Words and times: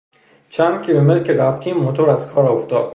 چند 0.49 0.81
کیلومتر 0.81 1.23
که 1.23 1.33
رفتیم 1.33 1.77
موتور 1.77 2.09
از 2.09 2.31
کار 2.31 2.45
افتاد. 2.45 2.89